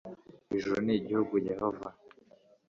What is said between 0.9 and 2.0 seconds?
igihugu Yehova